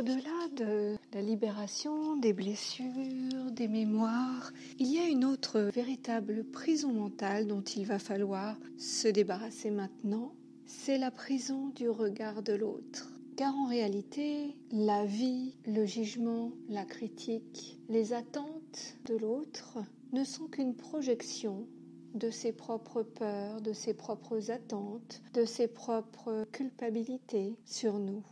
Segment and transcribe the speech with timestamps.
[0.00, 6.90] Au-delà de la libération des blessures, des mémoires, il y a une autre véritable prison
[6.90, 10.32] mentale dont il va falloir se débarrasser maintenant.
[10.64, 13.10] C'est la prison du regard de l'autre.
[13.36, 19.80] Car en réalité, la vie, le jugement, la critique, les attentes de l'autre
[20.14, 21.66] ne sont qu'une projection
[22.14, 28.24] de ses propres peurs, de ses propres attentes, de ses propres culpabilités sur nous.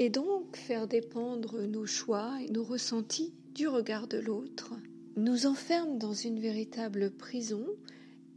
[0.00, 4.74] Et donc faire dépendre nos choix et nos ressentis du regard de l'autre
[5.16, 7.66] nous enferme dans une véritable prison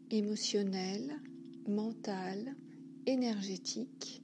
[0.09, 1.21] émotionnelle,
[1.67, 2.55] mentale,
[3.05, 4.23] énergétique,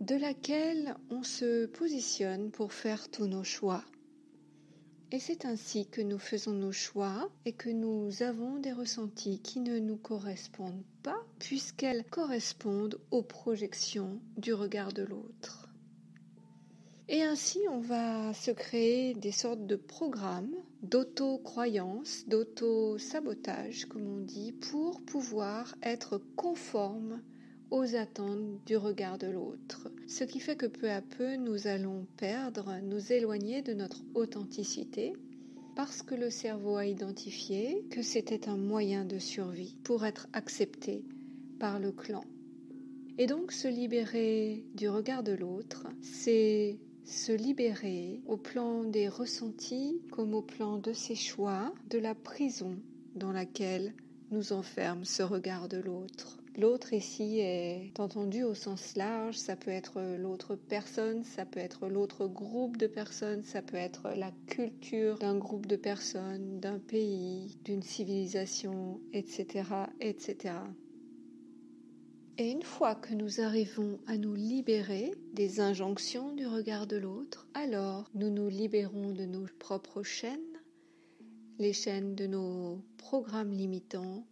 [0.00, 3.84] de laquelle on se positionne pour faire tous nos choix.
[5.12, 9.60] Et c'est ainsi que nous faisons nos choix et que nous avons des ressentis qui
[9.60, 15.59] ne nous correspondent pas puisqu'elles correspondent aux projections du regard de l'autre.
[17.12, 24.52] Et ainsi, on va se créer des sortes de programmes d'auto-croyance, d'auto-sabotage, comme on dit,
[24.52, 27.20] pour pouvoir être conforme
[27.72, 29.90] aux attentes du regard de l'autre.
[30.06, 35.12] Ce qui fait que peu à peu, nous allons perdre, nous éloigner de notre authenticité
[35.74, 41.04] parce que le cerveau a identifié que c'était un moyen de survie pour être accepté
[41.58, 42.22] par le clan.
[43.18, 46.78] Et donc se libérer du regard de l'autre, c'est
[47.10, 52.76] se libérer au plan des ressentis comme au plan de ses choix, de la prison
[53.16, 53.94] dans laquelle
[54.30, 56.38] nous enferme ce regard de l'autre.
[56.56, 61.88] L'autre ici est entendu au sens large, ça peut être l'autre personne, ça peut être
[61.88, 67.56] l'autre groupe de personnes, ça peut être la culture d'un groupe de personnes, d'un pays,
[67.64, 69.64] d'une civilisation, etc.,
[70.00, 70.54] etc.
[72.40, 77.46] Et une fois que nous arrivons à nous libérer des injonctions du regard de l'autre,
[77.52, 80.40] alors nous nous libérons de nos propres chaînes,
[81.58, 84.24] les chaînes de nos programmes limitants,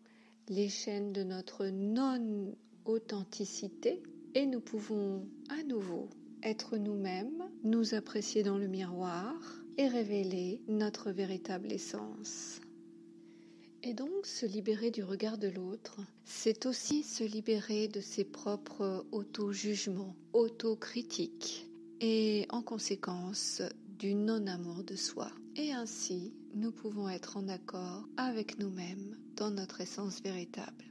[0.48, 4.02] les chaînes de notre non-authenticité,
[4.34, 6.08] et nous pouvons à nouveau
[6.42, 9.34] être nous-mêmes, nous apprécier dans le miroir
[9.76, 12.62] et révéler notre véritable essence.
[13.88, 19.06] Et donc se libérer du regard de l'autre, c'est aussi se libérer de ses propres
[19.12, 21.66] auto-jugements, auto-critiques
[22.02, 23.62] et en conséquence
[23.98, 25.30] du non-amour de soi.
[25.56, 30.84] Et ainsi, nous pouvons être en accord avec nous-mêmes dans notre essence véritable.